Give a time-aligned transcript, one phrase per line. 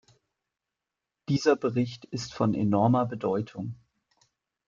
[1.29, 3.75] Dieser Bericht ist von enormer Bedeutung.